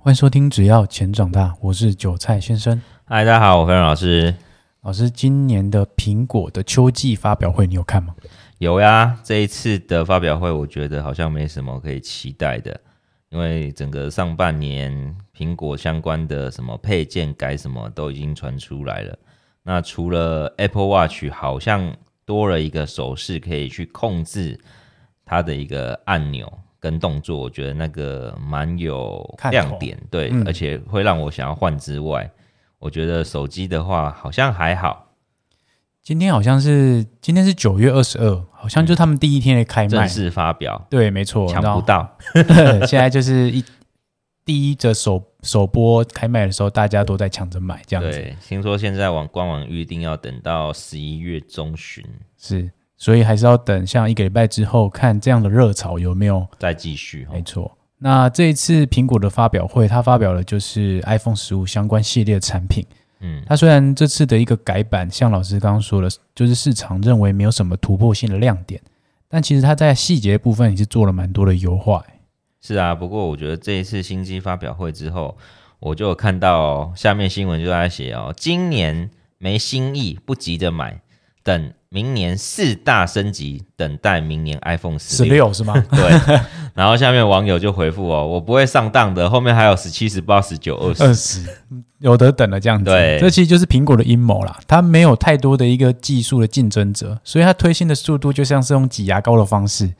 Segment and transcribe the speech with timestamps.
[0.00, 2.80] 欢迎收听，只要钱长大，我是韭菜先生。
[3.04, 4.34] 嗨，大家好，我是老师。
[4.82, 8.14] 老师，今年的苹果的秋季发表会，你有看吗？
[8.58, 12.80] 有呀，这一次的发表会，我觉得好像没什么可以期待的，
[13.30, 19.18] 因为整个上半年苹果相关的什么配件改什么都已经传出来了。
[19.64, 21.92] 那除了 Apple Watch，好像
[22.24, 24.58] 多了一个手势可以去控制
[25.24, 26.50] 它的一个按钮。
[26.80, 32.30] 跟动作，我觉得那个蛮有亮点，对，嗯、而且会让我想要换之外，
[32.78, 35.06] 我觉得手机的话好像还好。
[36.02, 42.16] 今天好像是今天是九月二十二，好像就是他们第一天的开卖正式发表，对，没错，抢不到。
[42.86, 43.62] 现在就是一
[44.44, 48.10] 第一的首首播开卖的时候，大家都在抢着买，这样子。
[48.10, 52.02] 对，听说现在网官网预定要等到十一月中旬，
[52.38, 52.70] 是。
[52.98, 57.26] 所以还是要等像一个礼拜之后，看这样的热潮有没有再继续。
[57.32, 62.84] 没错，那这一次苹果的发表会，它发表了就是 iPhone 十五相关系列的产品。
[63.20, 68.80] 嗯，它虽然这次的一个改版，像老师刚刚说的，就是市场认为没有什么突破性的亮点，
[69.28, 72.04] 但其实它在细节部分也是做了蛮多的优化。
[72.60, 75.36] 是啊，不过我觉得这一次新机发表会之后，
[75.78, 81.00] 我就有看到下面新闻就在写哦，今年没新意，不急着买。
[81.44, 85.72] 等明年四大升级，等待明年 iPhone 十六是吗？
[85.90, 86.40] 对。
[86.74, 91.46] 然后下面网友就回复哦，我不会上当的，后面还有十七、十八、十九、二十，二十
[92.00, 92.84] 有的等了这样子。
[92.84, 94.60] 对，这其实就是苹果的阴谋啦。
[94.68, 99.92] 它没有太多的一个技术的竞争者，所以它推新的速度就像是用挤牙膏的方式，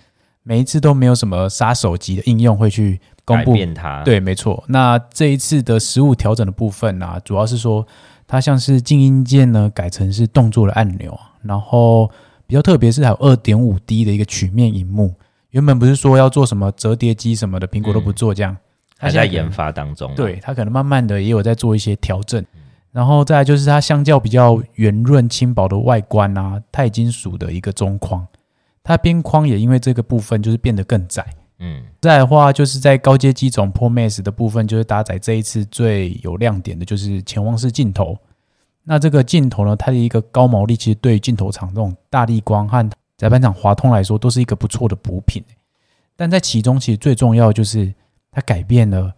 [0.42, 4.04] 每一次都没有什么杀手级的应用会去公布它。
[4.04, 4.62] 对，没错。
[4.68, 7.84] 那这一次的实物调整的部分啊，主要是说
[8.26, 11.18] 它像是静音键呢，改成是动作的按钮。
[11.42, 12.10] 然后
[12.46, 15.14] 比较特别是还有二点五 D 的一个曲面荧幕，
[15.50, 18.56] 原本不是说要做什么折叠机什么的，苹果都不做这样，
[18.98, 20.14] 还在研发当中。
[20.14, 22.44] 对，它可能慢慢的也有在做一些调整。
[22.90, 28.26] 然后再来就是它相较比较圆润轻薄的外观啊，钛金属的一个中框，
[28.82, 31.24] 它边框也因为这个部分就是变得更窄。
[31.60, 38.16] 嗯，再来的话就是在高阶机种 Pro Max 的部分，就是搭载这一次最有亮点的就是潜望式镜头。
[38.90, 45.44] 那这个镜头呢，它的一个高毛利，其实对于镜头厂这种大力光和载板厂华通来说，都是一个不错的补品。
[46.16, 47.92] 但在其中，其实最重要的就是
[48.30, 49.14] 它改变了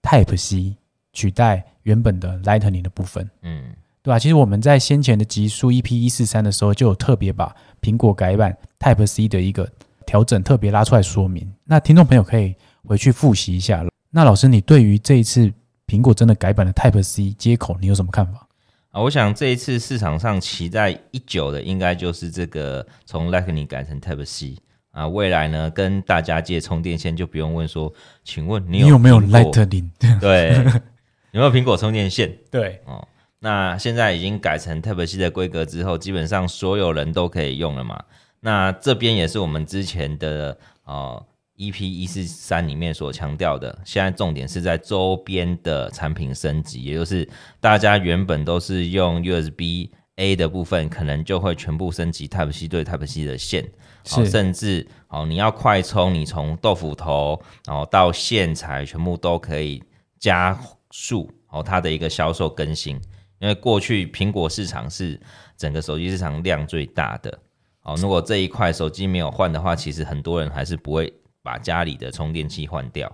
[0.00, 0.74] Type C
[1.12, 3.28] 取代原本的 Lightning 的部分。
[3.42, 4.18] 嗯，对吧？
[4.18, 9.70] 其实我们在先前的集数 EP 一四三的时候，就有特别把苹果改版 Type C 的一个
[10.06, 11.46] 调整特别拉出来说明。
[11.64, 12.54] 那听众朋友可以
[12.86, 13.84] 回去复习一下。
[14.08, 15.52] 那老师，你对于这一次
[15.86, 18.47] 苹果真的改版的 Type C 接口，你有什么看法？
[18.90, 24.56] 啊，我想这一次市场上期待已久的，应该就是这个从 Lightning 改成 Type C
[24.92, 25.06] 啊。
[25.06, 27.92] 未来呢，跟大家借充电线就不用问说，
[28.24, 29.90] 请问你有，你有没有 Lightning？
[30.18, 30.54] 对，
[31.32, 32.34] 有没有苹果充电线？
[32.50, 33.06] 对，哦，
[33.40, 38.02] 那现在已经改成 Type C 的规格之后，基本上所有人都可以用了嘛。
[38.40, 41.24] 那这边也是我们之前的哦。
[41.58, 47.28] EP 一四三里面所强调的，现在重点是在周边的产品升级，也就是
[47.60, 53.68] 大家原本都是用 USB A 的部分，可能就会全部升级 Type C 对 Type C 的线，
[54.08, 59.82] 好，甚至好你要快充，你从豆腐头然后到线材，全部都可以
[60.20, 60.56] 加
[60.92, 62.94] 速哦它的一个销售更新，
[63.40, 65.20] 因为过去苹果市场是
[65.56, 67.36] 整个手机市场量最大的，
[67.82, 71.12] 哦，如果这一块手机没有换的话，其实很多人还是不会。
[71.48, 73.10] 把家里的充电器换掉，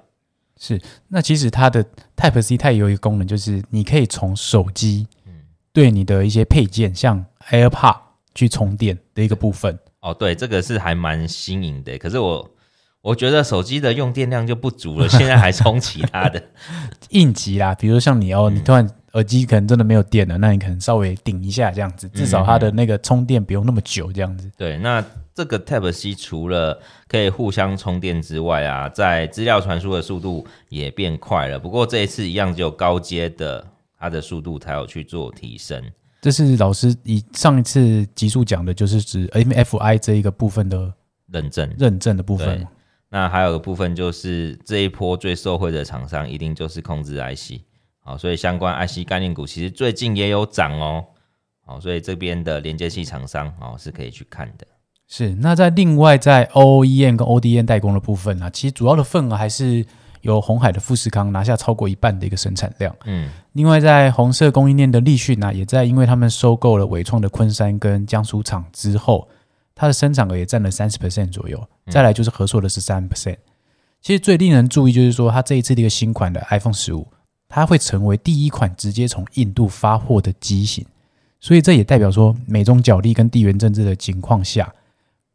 [0.58, 0.80] 是。
[1.06, 1.84] 那其实它的
[2.16, 5.06] Type C 它也有一个功能，就是你可以从手机
[5.72, 7.96] 对你的一些配件，像 AirPod
[8.34, 9.78] 去充电的一个部分。
[10.00, 11.96] 哦，对，这个是还蛮新颖的。
[11.96, 12.50] 可是我
[13.02, 16.42] 我觉得手机的用电量就不足了，现在还充其他的
[17.10, 18.84] 应急啦，比如像你哦，你突然
[19.14, 24.48] 耳机可能真的没有电了，那你可能稍微顶一下这样子，至少它的那个充电不用那么久这样子。
[24.56, 25.04] 对，那。
[25.36, 31.58] 这个 Type C 除了可以互相充电之外啊，在资料传输的速度也变快了。
[31.58, 33.66] 不过这一次一样只有高阶的，
[33.98, 35.82] 它的速度才有去做提升。
[36.22, 40.94] 这是老师以上一次集数讲的，就是指 MFI 这一个部分的
[41.32, 42.64] 认证认证的部分。
[43.08, 47.60] 那还有个部分就是这一波最受惠的厂商，一定就是控制 IC。
[48.04, 51.04] 好，所以相关 IC 概念股其实最近也有涨哦。
[51.66, 54.66] 好，所以这边的连接器厂商哦是可以去看的。
[55.08, 59.84] 是，那在另外在 OEM 跟 ODM 代工的部分呢、啊，其实主要的份额还是
[60.20, 62.94] 由红海的富士康拿下超过一半的一个生产量。
[63.06, 69.26] 嗯，另外在红色供应链的立讯呢，也在因为他们收购了伟创的昆山跟江苏厂之后，
[69.74, 71.66] 它的生产额也占了三十 percent 左右。
[71.90, 73.36] 再来就是合作的十三 percent。
[74.00, 77.06] 其实最令人注意就是说，它这一次的一个新款的 iPhone 十五，
[77.54, 80.84] 它会成为第一款直接从印度发货的机型，
[81.38, 84.74] 所以这也代表说，美中角力跟地缘政治的情况下，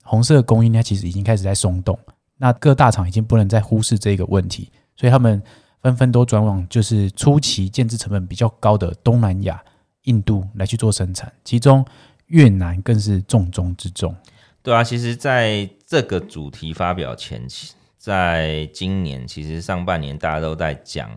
[0.03, 1.97] 红色供应链其实已经开始在松动。
[2.35, 5.41] 那各大厂已经不能再忽视这个问题，所以他们
[5.81, 9.63] 纷纷都转往就是初期建制成本比较高的东南亚、
[10.03, 11.85] 印度来去做生产，其中
[12.25, 14.13] 越南更是重中之重。
[14.61, 21.09] 对啊，其实在这个主题发表前期，在今年其实上半年大家都在讲，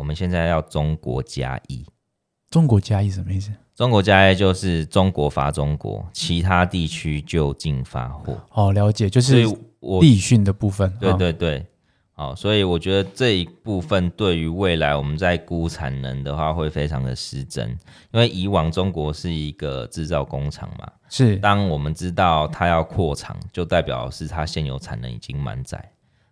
[0.00, 1.86] 我们现在要中国加一。
[2.50, 3.52] 中国加一什么意思？
[3.76, 8.36] 中国加一就是中国罚中国，其他地区就近发货。
[8.52, 9.46] 哦，了解，就是。
[9.80, 11.66] 我立讯的部分，对对对，
[12.12, 17.66] 好，所以我觉得这一部分对于未来我们在估产能的话会非常的失真，
[18.12, 25.82] 因为以往中国是一个制造工厂嘛，是，当我们知道它要扩厂，就代表是它现有产能已经满载，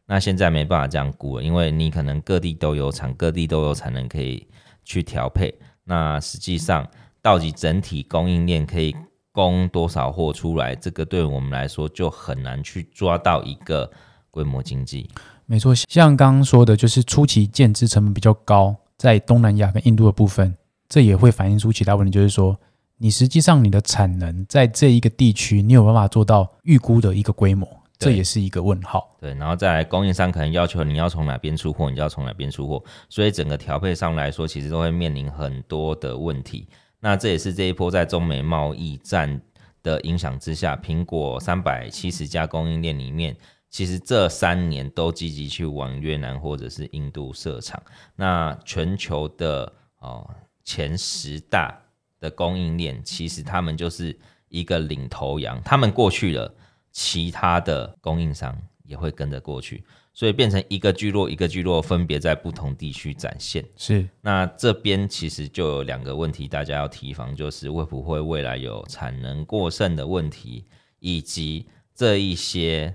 [0.08, 4.44] 那现在没办法这样估了，因为你可能各地都有产，各地都有产能可以
[4.82, 6.84] 去调配，那实际上
[7.22, 8.96] 到底整体供应链可以。
[9.30, 13.88] 供多少货出来，这个对我们来说就很难去抓到一个
[14.32, 15.08] 规模经济。
[15.46, 20.56] 没错，像刚刚说的，就是初期建资成本比较高，在东南亚跟印度的部分，
[20.88, 22.58] 这也会反映出其他问题，就是说，
[22.96, 27.68] 你实际上你的产能在这一个地区，你有办法做到预估的一个规模，
[27.98, 29.16] 这也是一个问号。
[29.20, 36.68] 对，然后再来供应商可能要求你要从哪边出货，你就要从哪边出货，所以整个调配上来说，其实都会面临很多的问题。
[37.00, 39.40] 那这也是这一波在中美贸易战
[39.82, 43.36] 的影响之下，苹果三百七十家供应链里面，
[43.70, 47.80] 其实这三年都积极去往越南或者是印度设厂。
[48.16, 50.28] 那全球的哦
[50.64, 51.76] 前十大
[52.20, 54.16] 的供应链，其实他们就是
[54.48, 56.52] 一个领头羊，他们过去了，
[57.00, 59.84] 其他的供应商也会跟着过去。
[60.12, 63.64] 所以变成一个聚落一个聚落，分别在不同地区展现。
[63.76, 70.64] 是，那这边其实就有两个问题，大家要提防，就是会不会未来有产能过剩的问题，
[70.98, 72.92] 以及这一些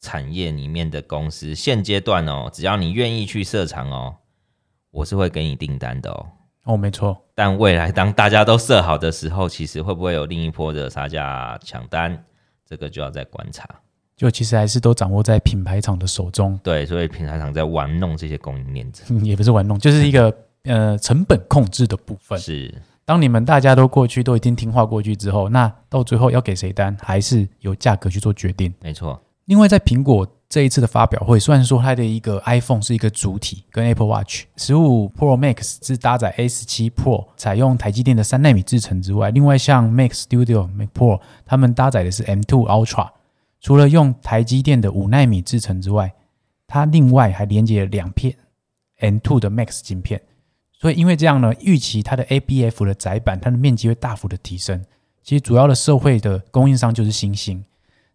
[0.00, 4.16] 产业里面的公司，现阶段哦，只要你愿意去设厂哦，
[4.90, 6.26] 我是会给你订单的哦。
[6.64, 7.16] 哦，没错。
[7.32, 12.24] 但未来当大家都设好的时候，其实会不会有另一波的杀价抢单，
[12.68, 13.66] 这个就要再观察。
[14.16, 22.36] 就其实还是都掌握在品牌厂的手中，对，所以品牌厂在玩弄这些供应链者， 也不是玩弄，就是一个 呃成本控制的部分。
[22.36, 22.74] 是，
[23.04, 28.74] 当你们大家都过去都已经听话过去之后，那到最后要给谁单，还是由价格去做决定。
[28.82, 29.22] 没错。
[29.44, 42.44] 另外，在苹果这一次的发表会，虽然说它的一个 iPhone 是一个主体，跟 Apple Watch 十五 Pro Max 是搭载 A 十七 Pro，采用台积电的三纳米制程之外，另外像 Mac Studio、Mac Pro，他们搭载的是 M2
[42.46, 43.10] Ultra。
[43.60, 46.14] 除了用台积电的五纳米制程之外，
[46.66, 48.34] 它另外还连接了两片
[49.00, 50.22] M2 的 Max 晶片，
[50.72, 54.82] 所以因为这样呢，预期它的 ABF 的载板，它的面积会大幅的提升。
[55.22, 57.62] 其实主要的受惠的供应商就是欣兴。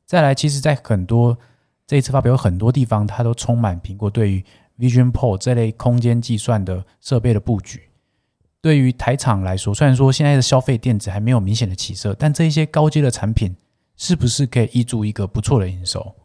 [0.06, 1.38] 再来，其实在很多
[1.86, 4.44] 这一次发表有很多地方，它都充满苹果对于
[4.80, 7.90] Vision Pro 这类空间计算的设备的布局。
[8.62, 13.56] 对于台厂来说，虽然说现在的消费电子还没有明显的起色，但这一些高阶的产品。
[13.96, 16.16] 是不是可以挹注一个不错的营收？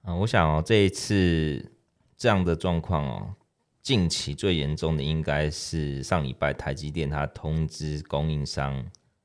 [0.00, 1.70] 啊，我想哦，这一次
[2.16, 3.34] 这样的状况哦，
[3.82, 8.82] 近期最严重的应该是上礼拜台积电它通知供应商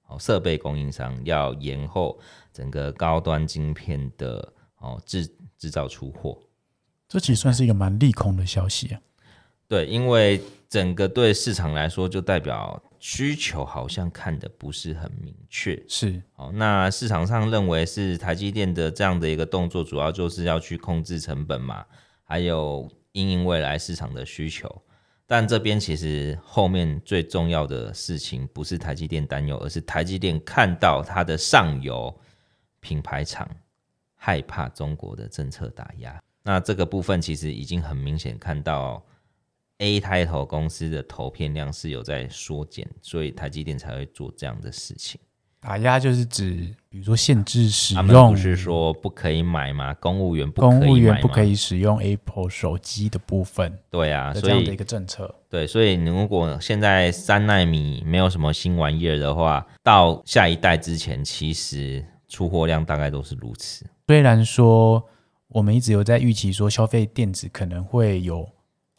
[0.07, 2.19] 哦，设备供应商要延后
[2.51, 6.37] 整个高端晶片的哦制制造出货，
[7.07, 8.99] 这其实算是一个蛮利空的消息啊。
[9.67, 15.79] 对，因为整个对市场来说，就代表需求好像看的不是很明确。
[15.87, 21.85] 是，哦，那市场上认为是台积电的这样的一个动作，主要就是要去控制成本嘛，
[22.23, 24.81] 还有因应未来市场的需求。
[25.27, 32.11] 但这边其实后面最重要的事情，不是台积电担忧，而是台积电看到它的上游
[32.79, 33.47] 品牌厂
[34.19, 36.21] 害怕中国的政策打压。
[36.43, 39.03] 那这个部分其实已经很明显看到。
[39.81, 45.17] A 开头公司的投片量是有在缩减，所以台积电才会做这样的事情。
[45.61, 49.93] 打压就是指，比如说限制使用，他们不是说不可以买吗？
[49.93, 50.79] 公务员不可以买？
[50.79, 53.79] 公务员不可以使用 Apple 手机的部分。
[53.89, 55.33] 对啊，这样的一个政策。
[55.47, 63.85] 对，所以你如果现在三纳米没有什么新玩意儿的话，到下一代之前，其实出货量大概都是如此。
[64.07, 65.03] 虽然说
[65.49, 68.47] 我们一直有在预期说消费电子可能会有。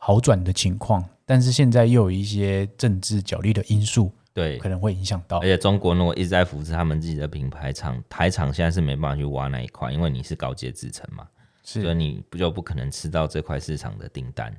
[0.02, 5.36] 好转的情况，但是现在又有一些政治角力的因素，对，可能会影响到。
[5.40, 11.28] 而且中国如果一直在扶持他们自己的品牌厂，台厂现在是没办法去挖那一块，因为你是高阶制程嘛。
[11.62, 14.50] 是所以你不就不可能吃到这块市场的订单。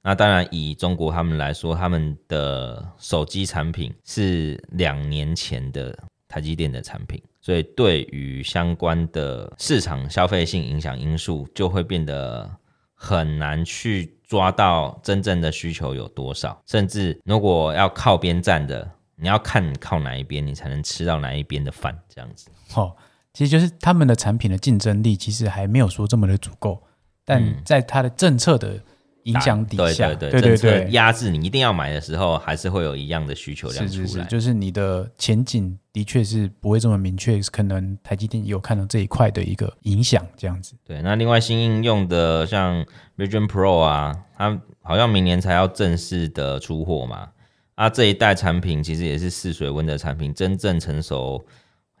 [0.00, 5.98] 那当然，以中国他们来说，他们的手机产品是两年前的
[6.28, 12.50] 台积电的产品，所以对于相关的市场消费性影响因素，就会变得
[12.94, 16.60] 很难去抓到真正的需求有多少。
[16.66, 22.50] 甚至如果要靠边站的，你要看你靠哪一边，你才能吃到哪一边的饭，这样子。
[22.74, 22.94] 哦，
[23.32, 26.82] 其实就是他们的产品的竞争力其实还没有说这么的足够，
[27.24, 28.80] 但在它的政策的。
[29.28, 34.06] 影响底下，对对对，政策压制你一定要买的时候，还是会有一样的需求量出来。
[34.06, 40.74] 是是是，就是你的前景的确是不会这么明确，可能台积电有看到这一块的一个影响，这样子。
[40.84, 42.84] 对，那另外新应用的像
[43.16, 47.28] Vision Pro 啊，它好像明年才要正式的出货嘛。
[47.74, 51.44] 啊，这一代产品其实也是试水温的产品，真正成熟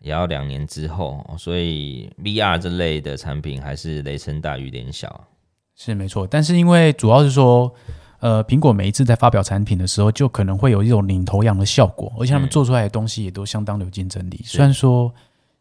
[0.00, 5.24] 也要两年之后，所以 VR 这类的产品还是雷声大雨点小。
[5.78, 7.72] 是没错，但是因为主要是说，
[8.18, 14.40] 呃，苹果每一次在发表产品的时候，就可能会有一种领头羊的效果，而且他们做出来的东西也都相当有竞争力。
[14.40, 15.14] 嗯、虽然说，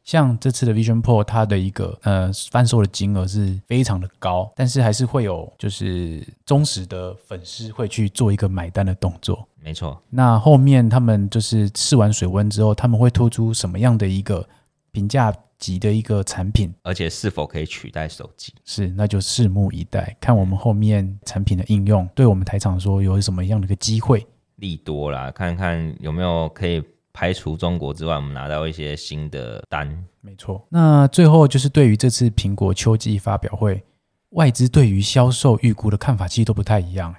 [0.03, 9.47] 像这次的 Vision Pro，它的一个呃贩售的金额是非常的高，但是还是会有就是忠实的粉丝会去做一个买单的动作。
[9.62, 14.43] 没错，那后面他们就是试完水温之后，他们会推出什么样的一个
[14.91, 24.25] 评价级的一个产品，而且是否可以取代手机，是那就拭目以待，看我们后面产品的应用，对我们台厂说有什么样的一个机会，
[24.57, 30.05] 利多啦，看看有没有可以排除中国之外，我们拿到一些新的单。
[30.21, 33.83] 没错，那最后就是对于这次苹果秋季发表会，
[34.31, 37.15] 外资对于销售预估的看法其实都不太一样。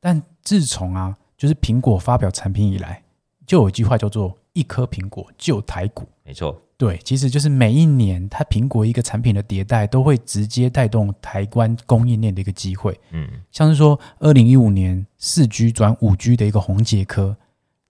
[0.00, 3.02] 但自从啊，就是苹果发表产品以来，
[3.46, 6.06] 就有一句话叫做“一颗苹果救台股”。
[6.24, 6.62] 没错。
[6.78, 13.00] 对，其实就是每一年，它苹果一个产品的迭代，都会直接带动台湾供应链的一个机会。
[13.12, 17.34] 嗯，像是说二零一五年四 G 转五 G 的一个红杰科，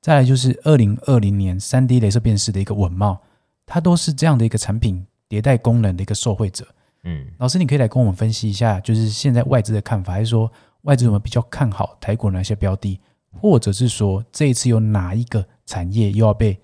[0.01, 3.19] 再来就是二零二零年三 D 镭射辨识的一个稳茂，
[3.67, 6.65] 它都是这样的一个产品迭代功能的一个受惠者。
[7.03, 10.49] 嗯，老师，你可以来跟我们分析一下，就是现在外资的看法，还是说
[10.83, 13.01] 外资有没有比较看好台股哪些标的，
[13.33, 16.57] 或者是说这一次有哪一个产业又要被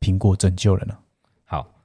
[0.00, 0.94] 苹果拯救了呢？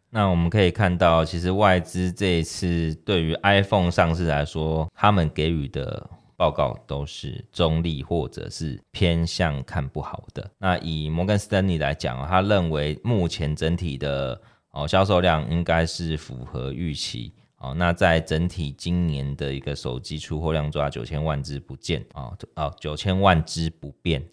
[0.10, 10.50] 那我们可以看到，其实外资这一次对于 iPhone 上市来说，他们给予的报告都是中立或者是偏向看不好的。
[10.58, 14.40] 那以摩根斯丹利来讲，他认为目前整体的
[14.72, 17.74] 哦销售量应该是符合预期哦。
[17.74, 24.24] 那在整体今年的一个手机出货量抓九千万只不变哦哦九千万只不变。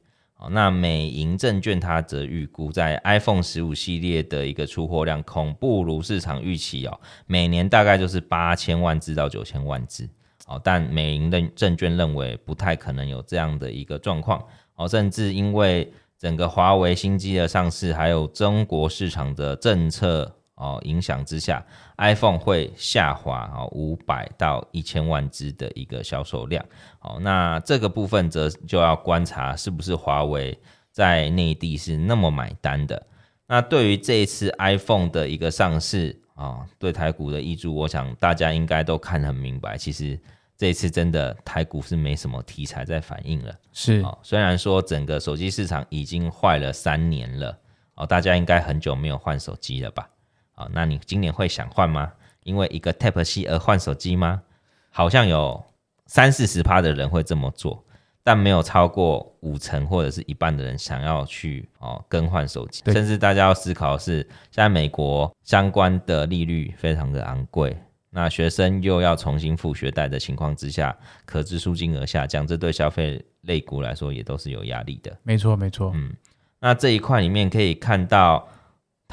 [0.51, 10.09] 那美银证券它则预估，在 iPhone 十五系列的一个出货量恐不如市场预期哦，每年大概就是八千万只到九千万只
[10.47, 14.45] 哦，但美银的证券认为不太可能有这样的一个状况
[14.77, 20.31] 哦，甚至因为整个华为新机的上市，还有中国市场的政策。
[20.57, 21.65] 哦，影响之下
[21.99, 26.65] ，iPhone 会下滑哦，五百到一千万只的一个销售量。
[27.01, 30.57] 哦，那这个部分则就要观察是不是华为
[30.93, 33.05] 在内地是那么买单的。
[33.47, 39.77] 那对于这一次 iPhone 的一个上市啊，哦，对台股的挹注，我想大家应该都看得很明白。
[39.77, 40.19] 其实
[40.57, 43.53] 这一次真的台股是没什么题材在反应了。
[43.73, 47.59] 是，哦，虽然说整个手机市场已经坏了三年了，
[47.97, 50.09] 哦，大家应该很久没有换手机了吧？
[50.55, 52.13] 啊，那你今年会想换吗？
[52.45, 54.43] 因为一个 Type C 而换手机吗？
[54.91, 55.65] 好像有
[56.07, 57.83] 三四十趴的人会这么做，
[58.23, 62.83] 但没有超过五成或者是一半的人想要去哦更换手机。
[62.93, 64.21] 甚至大家要思考的是，
[64.51, 67.77] 现在美国相关的利率非常的昂贵，
[68.11, 75.17] 那学生又要重新付学贷的情况之下，可支出金额下降，这对消费类股来说也都是有压力的。
[75.23, 75.91] 没错，没错。
[75.95, 76.15] 嗯，
[76.61, 78.47] 那这一块里面可以看到。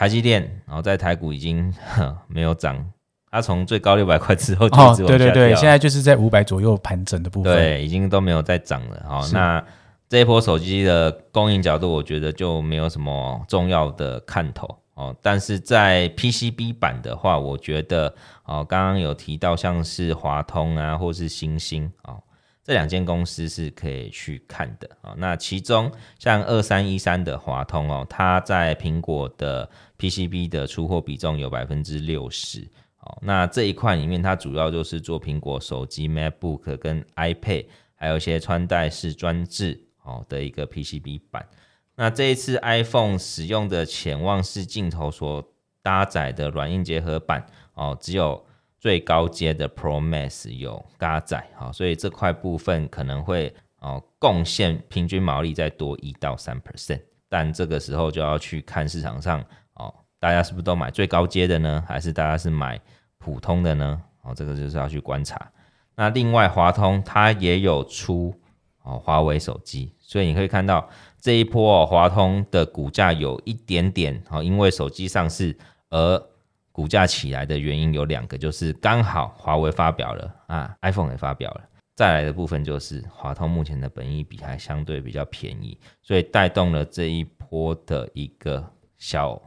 [0.01, 1.71] 台积电，然后在台股已经
[2.27, 2.83] 没有涨，
[3.29, 5.07] 它从最高六百块之后就一直往下掉。
[5.15, 9.05] 对对对，现在就是在五百左右盘整的部分，对，已经都没有再涨了。
[9.07, 9.63] 好，那
[10.09, 15.15] 这一波手机的供应角度，我觉得就没有什么重要的看头哦。
[15.21, 18.11] 但是在 PCB 版的话，我觉得
[18.45, 22.15] 哦，刚刚有提到像是华通啊，或是欣兴啊。
[22.63, 25.15] 这两间公司是可以去看的啊。
[25.17, 32.61] 那其中像二三一三的华通哦，它在苹果的 PCB 的出货比重有百分之六十
[32.99, 33.17] 哦。
[33.21, 37.65] 那这一块里面，它主要就是做苹果手机、MacBook 跟 iPad，
[37.95, 41.45] 还有一些穿戴式装置哦的一个 PCB 板。
[41.95, 45.43] 那这一次 iPhone 使用的潜望式镜头所
[45.83, 48.45] 搭载的软硬结合板哦，只有
[48.81, 59.39] 最高阶的 Pro Max 有嘎仔，好，所以这块部分可能会哦贡献平均毛利再多一到三 percent，但这个时候就要去看市场上
[59.75, 61.83] 哦，大家是不是都买最高阶的呢？
[61.87, 62.81] 还是大家是买
[63.19, 64.01] 普通的呢？
[64.23, 65.51] 哦，这个就是要去观察。
[65.95, 68.33] 那另外华通它也有出
[68.81, 75.55] 哦华为手机，所以你可以看到这一波哦华通的股价有一点点哦，因为手机上市
[75.91, 76.30] 而。
[76.71, 81.61] 股价起来的原因有两个，就是刚好华为发表了啊，iPhone 也发表了。
[81.95, 88.65] 再来的部分就是华通目前的本益比还相对比较便宜，所以带动了这一波的一个
[88.97, 89.39] 小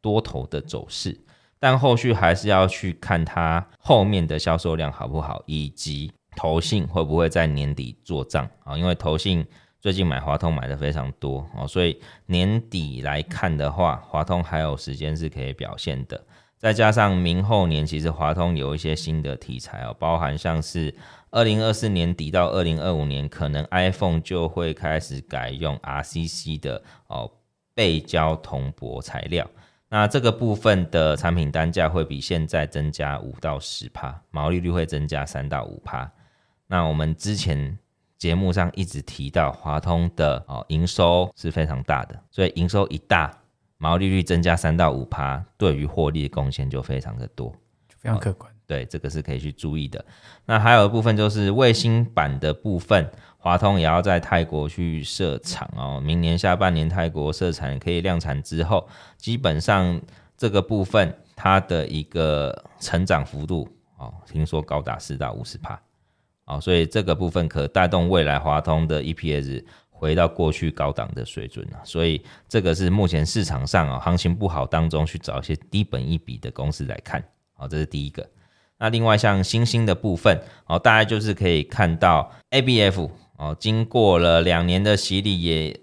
[0.00, 1.16] 多头的走势。
[1.58, 8.76] 但后续还是要去看它后面的销售量好不好，以及投信会不会在年底做账啊？
[8.78, 9.46] 因为投信
[9.78, 16.24] 最近买华通买的非常多哦，所以年底来看的话，华通还有时间是可以表现的。
[16.60, 20.94] 再加上明后年，其实华通有一些新的题材哦，包含像是
[21.30, 27.32] 二零二四年底到二零二五年，可能 iPhone 就会开始改用 RCC 的哦
[27.72, 29.48] 背胶铜箔材料，
[29.88, 36.12] 那这个部分的产品单价会比现在增加五到十趴，毛利率会增加三到五趴。
[36.66, 37.78] 那我们之前
[38.18, 43.34] 节目上一直提到华通的哦营收是非常大的，所以营收一大。
[43.82, 47.50] 毛利率增加三到五趴，对于获利的贡献就非常的多，
[47.96, 48.52] 非常可观。
[48.66, 50.04] 对，这个是可以去注意的。
[50.44, 55.98] 那还有一部分就是卫星版的部分，华通也要在泰国去设厂哦。
[55.98, 59.98] 明年下半年泰国设厂可以量产之后，基本上
[60.36, 65.80] 这个部分它的一个成长幅度哦，听说高达四到五十趴
[66.44, 69.64] 哦，所以这个部分可带动未来华通的 EPS。
[70.00, 78.26] 回到过去高档的水准了，所以这个是目前市场上啊行情不好当中去找一些低本益比的公司来看，好，这是第一个。
[78.78, 85.78] 那另外像新兴的部分，哦，大概就是可以看到 ABF 哦，经过了两年的洗礼也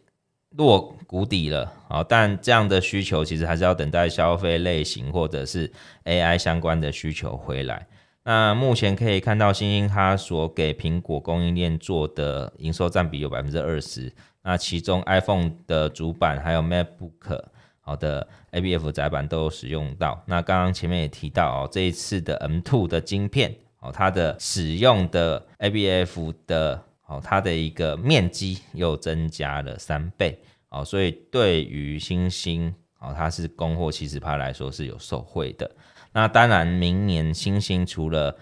[0.49, 5.71] 落谷底了，哦，但这样的需求其实还是要等待消费类型或者是
[6.05, 7.85] AI 相关的需求回来。
[8.29, 14.11] 那目前可以看到，星星它所给苹果供应链做的营收占比有百分之二十。
[14.43, 17.41] 那其中 iPhone 的主板还有 MacBook
[17.79, 20.21] 好的 ABF 载板都有使用到。
[20.25, 30.37] 那刚刚前面也提到哦，这一次的 M2 的晶片哦，它的使用的 ABF 的哦，它的一个面积又增加了三倍
[30.67, 35.71] 哦，所以对于星星哦，它是供货七十趴来说是有受惠的。
[36.17, 38.35] 那当然，明年欣兴除了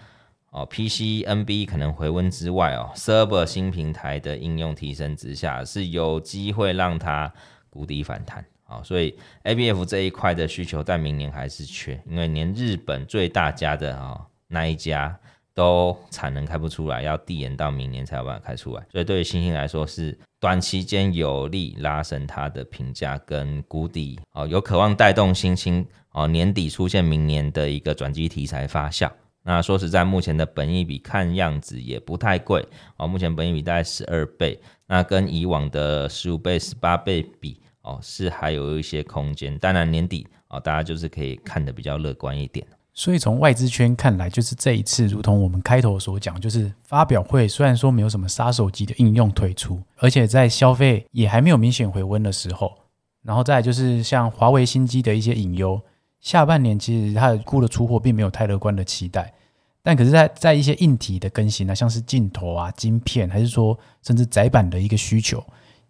[0.48, 7.30] 哦 PC NB 可能回温之外哦，Server 新平台的应用提升之下，是有机会让它
[7.68, 8.80] 谷底反弹啊。
[8.82, 15.14] 所以 ABF 这一块的需求在明年还是缺，因为连日本最大家的啊那一家
[15.52, 18.82] 都产能开不出来，要递延到明年才有办法开出来。
[18.90, 25.86] 所以对于欣兴来说，是短期间有利拉升它的评价跟谷底哦，有渴望带动欣兴。
[26.16, 29.10] 哦，年底出现明年的一个转机题材发酵。
[29.42, 32.66] 那说实在，目前的本益比看样子也不太贵。
[32.96, 39.58] 哦，目前本益比大概十二倍，那跟以往的十五倍、十八倍比，哦，是还有一些空间。
[39.58, 42.66] 当然年底哦，大家就是可以看得比较乐观一点。
[42.94, 52.74] 所以从外资圈看来，就是这一次，如同我们开头所讲，就是发表会虽然说没有什么杀手级的应用推出，而且在消费也还没有明显回温的时候，
[53.22, 55.78] 然后再就是像华为新机的一些隐忧。
[56.26, 59.32] 下半年其实它的估的出货并没有太乐观的期待，
[59.80, 65.40] 但可是在，在在一些硬体的更新啊，像是镜头啊、晶片，还是说甚至窄板的一个需求，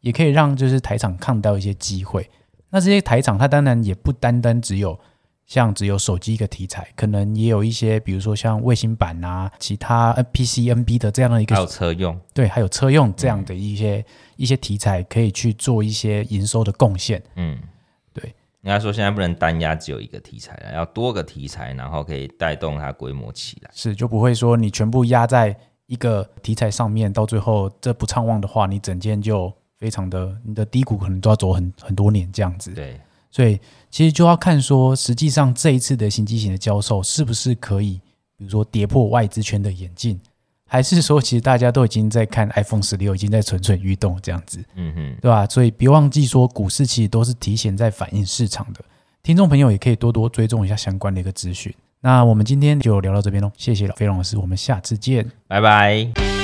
[0.02, 2.28] 也可以让就是台厂看到一些机会。
[2.68, 5.00] 那这些台厂它当然也不单单只有
[5.46, 14.04] 像只有手机一个题材，可能也有一些，比如说像卫星板啊、其他 PC、NB 的这样的一个，还有车用，对，还有车用这样的一些、嗯、
[14.36, 17.56] 一些题材，可以去做一些营收的贡献，嗯。
[18.66, 23.70] 应该说，现在不能单压只有一个题材了，要多个题材，然后可以带动它规模起来。
[23.72, 32.74] 是，就不会说你全部压在一个题材上面，到最后这不畅旺的话，你整件就非常的，你的低谷可能都要走很很多年这样子。
[32.74, 33.00] 对，
[33.30, 33.56] 所以
[33.88, 38.00] 其实就要看说，实际上这一次的新机型的教授是不是可以，
[38.36, 40.20] 比如说跌破外资圈的眼镜。
[40.68, 45.46] 还是说，其实大家都已经在看 iPhone 十六，已经在蠢蠢欲动这样子，嗯哼，对吧？
[45.46, 48.84] 所以别忘记说，股市其实都是提前在反映市场的。
[49.22, 51.72] 听众朋友也可以多多追踪一下相关的一个资讯。
[52.00, 56.35] 那我们今天就聊到这边喽，谢谢老飞龙老师，我们下次见，拜拜。